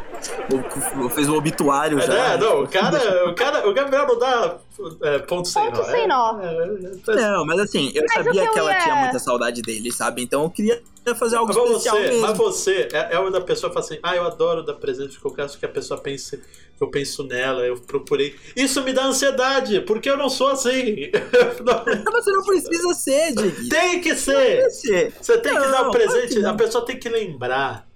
[1.13, 2.13] Fez o obituário É, já.
[2.13, 2.37] né?
[2.37, 4.57] Não, o cara, o cara, o Gabriel não dá
[5.03, 5.83] É, ponto sem Ponto nó.
[5.85, 6.39] sem nó.
[6.41, 7.15] é, é, é.
[7.15, 9.91] Não, mas assim, eu Mas sabia que que, eu ela ia- tinha muita saudade dele,
[9.91, 10.21] sabe?
[10.23, 10.81] Então eu queria
[11.17, 12.21] fazer algo Mas especial você, mesmo.
[12.21, 15.19] mas você é, é uma da pessoa que fala assim, ah, eu adoro dar presente,
[15.19, 18.35] porque eu quero que a pessoa pense que eu penso nela, eu procurei.
[18.55, 21.09] Isso me dá ansiedade, porque eu não sou assim.
[21.63, 23.69] Não- Mas você não precisa ser, Dig.
[23.69, 24.69] tem que ser!
[24.71, 25.13] ser.
[25.21, 26.51] Você tem que Não, dar o claro presente, que não.
[26.51, 27.87] a pessoa tem que lembrar.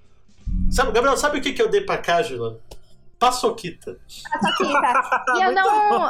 [0.72, 2.60] Sabe, Gabriel, sabe o que, que eu dei pra Cájula?
[3.20, 3.98] Paçoquita.
[4.32, 5.34] Paçoquita.
[5.36, 6.10] E eu não.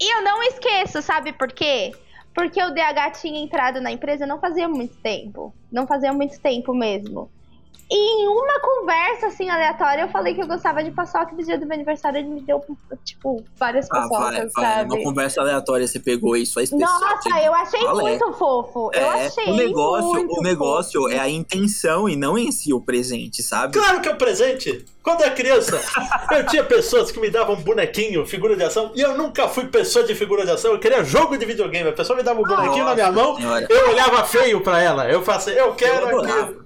[0.00, 1.92] E eu não esqueço, sabe por quê?
[2.34, 5.54] Porque o DH tinha entrado na empresa não fazia muito tempo.
[5.70, 7.30] Não fazia muito tempo mesmo.
[7.90, 11.44] E em uma conversa assim aleatória, eu falei que eu gostava de paçoca e no
[11.44, 12.62] dia do meu aniversário ele me deu,
[13.04, 14.74] tipo, várias Ah, paçocas, vai, vai.
[14.76, 14.94] sabe?
[14.94, 16.90] Uma conversa aleatória você pegou isso, é especial.
[17.00, 18.06] Nossa, eu achei Valeu.
[18.06, 18.90] muito fofo.
[18.94, 21.14] eu É, achei o negócio, muito o negócio fofo.
[21.14, 23.74] é a intenção e não em si o presente, sabe?
[23.78, 24.84] Claro que é um presente!
[25.02, 25.78] Quando eu era criança,
[26.34, 30.02] eu tinha pessoas que me davam bonequinho, figura de ação, e eu nunca fui pessoa
[30.04, 31.90] de figura de ação, eu queria jogo de videogame.
[31.90, 33.66] A pessoa me dava um bonequinho na minha mão, senhora.
[33.68, 35.06] eu olhava feio pra ela.
[35.10, 36.63] Eu falei assim, eu quero Eu aquilo.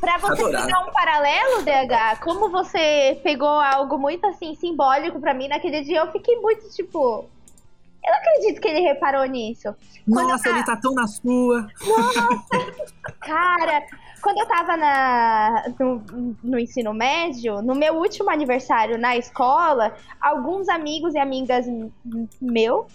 [0.00, 5.48] Pra você pegar um paralelo, DH, como você pegou algo muito assim simbólico pra mim
[5.48, 7.28] naquele dia, eu fiquei muito tipo.
[8.04, 9.74] Eu não acredito que ele reparou nisso.
[10.10, 11.68] Quando Nossa, ele tá tão na sua.
[13.20, 13.84] Cara,
[14.22, 16.02] quando eu tava na, no,
[16.42, 21.66] no ensino médio, no meu último aniversário na escola, alguns amigos e amigas
[22.40, 22.86] meu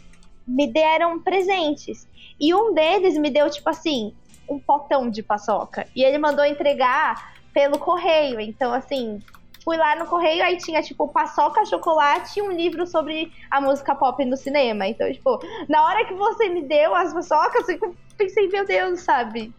[0.47, 2.07] me deram presentes.
[2.39, 4.13] E um deles me deu, tipo assim,
[4.47, 5.87] um potão de paçoca.
[5.95, 8.39] E ele mandou entregar pelo correio.
[8.39, 9.21] Então, assim,
[9.63, 13.95] fui lá no correio, aí tinha, tipo, paçoca, chocolate e um livro sobre a música
[13.95, 14.87] pop no cinema.
[14.87, 19.53] Então, tipo, na hora que você me deu as paçocas, eu pensei, meu Deus, sabe?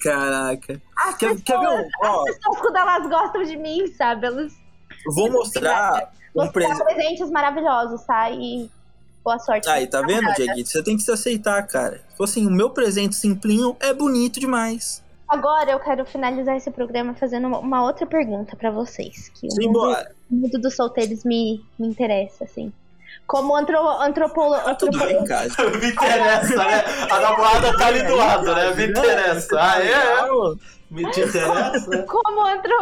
[0.00, 0.80] Caraca.
[0.96, 2.28] As Quer, quer ver pessoas, um?
[2.28, 4.26] As pessoas, quando elas gostam de mim, sabe?
[4.26, 4.52] Elas
[5.14, 6.84] vou mostrar um presente.
[6.84, 8.30] presentes maravilhosos, tá?
[8.30, 8.70] E
[9.24, 9.68] boa sorte.
[9.68, 10.66] Aí, tá vendo, Diego?
[10.66, 12.00] Você tem que se aceitar, cara.
[12.10, 15.02] Tipo assim, o meu presente simplinho é bonito demais.
[15.28, 19.28] Agora eu quero finalizar esse programa fazendo uma- outra pergunta pra vocês.
[19.28, 20.10] Que o mundo, Simbora.
[20.30, 22.72] o mundo dos solteiros me, me interessa, assim.
[23.26, 25.48] Como antro, antropolo, Tá tudo bem, cara.
[25.80, 26.84] Me interessa, né?
[27.08, 28.74] A namorada tá ali do lado, né?
[28.74, 29.56] Me interessa.
[29.56, 29.94] Ah, é?
[30.90, 32.04] Me te interessa?
[32.08, 32.74] Como antro,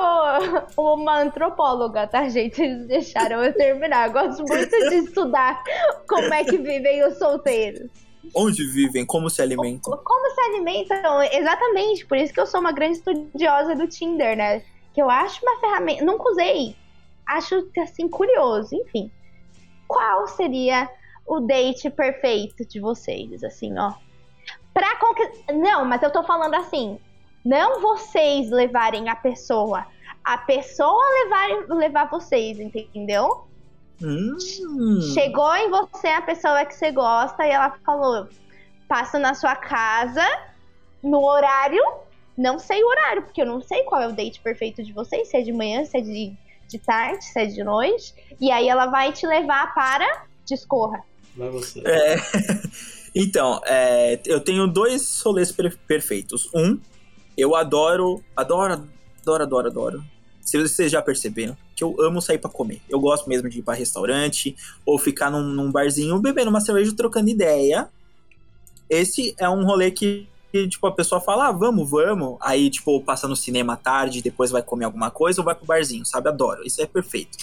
[0.78, 2.62] uma antropóloga, tá, gente?
[2.62, 4.08] Eles deixaram eu terminar.
[4.08, 5.62] Eu gosto muito de estudar
[6.08, 7.90] como é que vivem os solteiros.
[8.34, 9.04] Onde vivem?
[9.04, 9.94] Como se alimentam?
[10.02, 11.22] Como se alimentam?
[11.22, 14.62] Exatamente, por isso que eu sou uma grande estudiosa do Tinder, né?
[14.94, 16.04] Que eu acho uma ferramenta.
[16.04, 16.74] Nunca usei.
[17.26, 19.10] Acho assim, curioso, enfim.
[19.86, 20.88] Qual seria
[21.26, 23.92] o date perfeito de vocês, assim, ó?
[24.72, 25.52] Pra conquistar.
[25.52, 26.98] Não, mas eu tô falando assim.
[27.44, 29.86] Não vocês levarem a pessoa.
[30.24, 33.44] A pessoa levar, levar vocês, entendeu?
[34.02, 34.36] Hum.
[35.14, 38.28] Chegou em você a pessoa que você gosta e ela falou:
[38.86, 40.24] passa na sua casa
[41.02, 41.82] no horário.
[42.36, 45.28] Não sei o horário, porque eu não sei qual é o date perfeito de vocês,
[45.28, 46.32] se é de manhã, se é de,
[46.68, 48.14] de tarde, se é de noite.
[48.40, 51.02] E aí ela vai te levar para Discorra.
[51.36, 51.82] Vai você.
[51.84, 52.16] É.
[53.14, 56.48] Então, é, eu tenho dois rolês per- perfeitos.
[56.54, 56.78] Um,
[57.38, 58.88] eu adoro, adoro,
[59.22, 60.04] adoro, adoro, adoro.
[60.40, 62.82] Se vocês já perceberam, que eu amo sair pra comer.
[62.88, 66.94] Eu gosto mesmo de ir pra restaurante ou ficar num, num barzinho bebendo uma cerveja,
[66.96, 67.88] trocando ideia.
[68.90, 72.38] Esse é um rolê que, que, tipo, a pessoa fala, ah, vamos, vamos.
[72.40, 75.66] Aí, tipo, passa no cinema à tarde, depois vai comer alguma coisa ou vai pro
[75.66, 76.28] barzinho, sabe?
[76.28, 76.66] Adoro.
[76.66, 77.36] Isso é perfeito.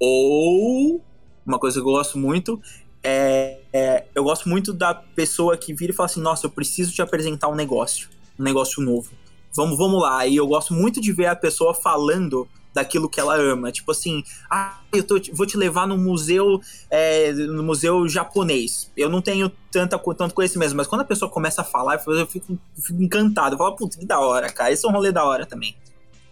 [0.00, 1.00] Ou,
[1.46, 2.60] uma coisa que eu gosto muito
[3.08, 6.92] é, é, eu gosto muito da pessoa que vira e fala assim: Nossa, eu preciso
[6.92, 9.12] te apresentar um negócio, um negócio novo.
[9.56, 10.26] Vamos, vamos lá.
[10.26, 13.72] E eu gosto muito de ver a pessoa falando daquilo que ela ama.
[13.72, 18.92] Tipo assim, ah, eu tô- vou te levar no museu, é, no museu japonês.
[18.94, 22.52] Eu não tenho tanta, tanto conhecimento, mas quando a pessoa começa a falar, eu fico,
[22.52, 23.54] eu fico encantado.
[23.54, 24.70] Eu falo, putz, que da hora, cara.
[24.70, 25.74] Esse é um rolê da hora também.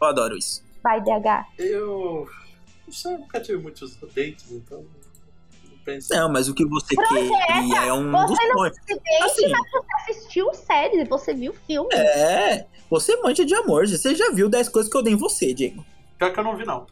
[0.01, 0.63] Eu adoro isso.
[0.83, 1.47] Vai, DH.
[1.59, 2.29] Eu.
[2.87, 4.85] Não sei, eu nunca tive muitos dates, então.
[5.87, 6.15] Não penso.
[6.15, 8.77] Não, mas o que você queria é um Você dos não sonhos.
[8.87, 9.49] Se date, Assim.
[9.49, 11.95] mas você assistiu série, você viu filme.
[11.95, 13.87] É, você manja de amor.
[13.87, 15.85] Você já viu 10 coisas que eu dei em você, Diego.
[16.19, 16.87] Pior que eu não vi, não.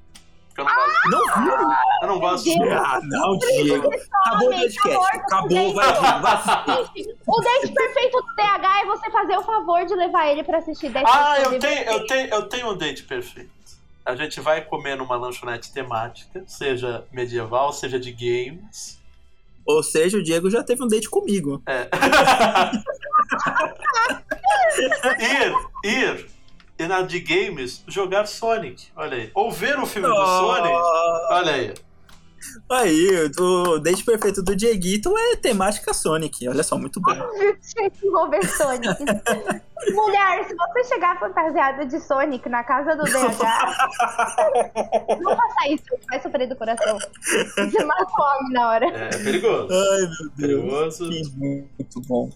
[0.58, 1.10] Eu não gosto.
[1.10, 1.54] Não viu?
[2.02, 2.44] Eu não gosto.
[2.44, 2.72] Deus.
[2.72, 3.90] Ah, não, Diego.
[4.26, 5.16] Acabou o podcast.
[5.16, 5.92] Acabou, vai.
[6.20, 6.84] Vai.
[7.26, 10.90] O date perfeito do DH é você fazer o favor de levar ele pra assistir
[10.90, 13.50] 10 Ah, pessoas eu tenho, eu, tenho, eu tenho um date perfeito.
[14.04, 19.00] A gente vai comer numa lanchonete temática, seja medieval, seja de games.
[19.64, 21.62] Ou seja, o Diego já teve um date comigo.
[21.66, 21.88] É.
[25.22, 26.26] ir, ir
[26.78, 28.88] e na de games jogar Sonic.
[28.96, 29.30] Olha aí.
[29.34, 30.74] Ou ver o filme do Sonic.
[31.30, 31.74] Olha aí.
[32.70, 36.48] Aí, o date perfeito do Dieguito é temática Sonic.
[36.48, 37.12] Olha só, muito bom.
[37.14, 39.02] Tinha que envolver Sonic.
[39.94, 43.10] Mulher, se você chegar fantasiada de Sonic na casa do DH,
[45.20, 46.96] não faça isso, vai sofrer do coração.
[47.56, 48.86] Você mata o homem na hora.
[48.86, 49.68] É, é perigoso.
[49.72, 50.30] Ai, meu Deus.
[50.36, 51.10] Perigoso.
[51.10, 52.30] Que muito bom.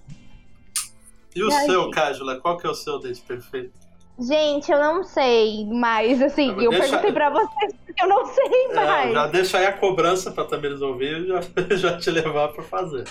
[1.35, 2.41] E o E seu, Cájula?
[2.41, 3.73] Qual que é o seu date perfeito?
[4.19, 8.75] Gente, eu não sei mais, assim, eu Deixa- perguntei pra vocês eu não sei É,
[8.75, 9.13] mais.
[9.13, 11.41] já deixa aí a cobrança pra Tamires ouvir e já,
[11.77, 13.05] já te levar pra fazer.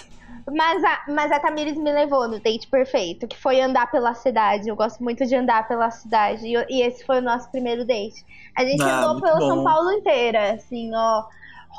[0.51, 4.69] Mas a, mas a Tamires me levou no date perfeito, que foi andar pela cidade.
[4.69, 6.45] Eu gosto muito de andar pela cidade.
[6.45, 8.23] E, e esse foi o nosso primeiro date.
[8.55, 9.47] A gente Ah, andou pelo bom.
[9.47, 11.23] São Paulo inteira, assim, ó.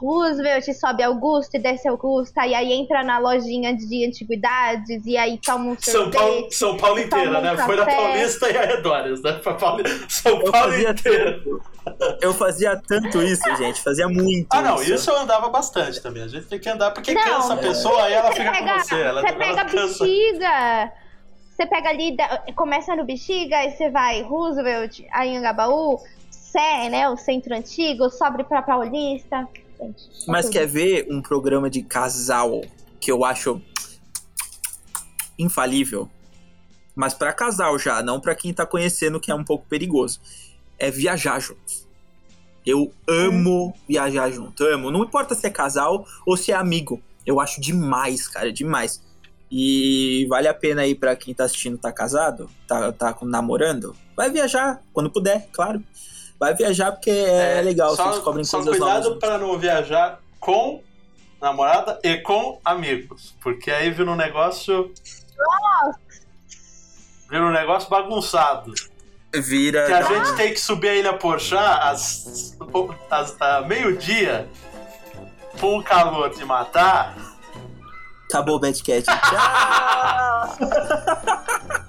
[0.01, 5.39] Roosevelt, sobe Augusta e desce Augusta, e aí entra na lojinha de antiguidades, e aí
[5.39, 6.19] toma um São sorvete.
[6.19, 7.57] Paulo, São Paulo inteira, um né?
[7.57, 7.87] Foi na.
[7.87, 9.33] Paulista e arredores, né?
[9.33, 9.85] Pauli...
[10.09, 11.41] São Eu Paulo inteira.
[11.43, 11.63] tanto.
[12.21, 13.81] Eu fazia tanto isso, gente.
[13.81, 14.49] Fazia muito.
[14.51, 16.23] Ah, não, isso eu andava bastante também.
[16.23, 18.79] A gente tem que andar porque Não, cansa a pessoa, aí ela fica pega, com
[18.81, 19.01] você.
[19.01, 20.05] Ela, você ela pega cansa.
[20.05, 20.93] bexiga.
[21.57, 22.17] Você pega ali,
[22.55, 25.99] começa no bexiga, aí você vai Roosevelt, aí Angabaú,
[26.53, 27.09] Sé, né?
[27.09, 29.49] O centro antigo, sobe pra Paulista.
[29.81, 32.63] Gente, é Mas quer ver um programa de casal
[33.01, 33.61] que eu acho
[35.39, 36.09] infalível?
[36.95, 40.21] Mas pra casal já, não pra quem tá conhecendo que é um pouco perigoso.
[40.79, 41.87] É viajar juntos.
[42.65, 44.91] Eu amo viajar junto, amo.
[44.91, 47.01] Não importa se é casal ou se é amigo.
[47.25, 49.03] Eu acho demais, cara, demais.
[49.51, 53.95] E vale a pena aí pra quem tá assistindo, tá casado, tá, tá com- namorando.
[54.17, 55.83] Vai viajar, quando puder, claro.
[56.39, 59.19] Vai viajar porque é, legal, só, vocês descobrem só coisas cuidado novas.
[59.19, 60.83] para não viajar com
[61.41, 63.35] namorada e com amigos.
[63.41, 64.93] Porque aí vira um negócio.
[67.31, 68.73] Vira um negócio bagunçado.
[69.35, 69.87] Vira.
[69.87, 72.57] Que a gente tem que subir a Ilha Porchá às,
[73.11, 74.49] às, a meio-dia
[75.61, 77.17] com um calor de matar.
[78.29, 79.05] Acabou o Badcat.
[79.09, 80.57] Tchau!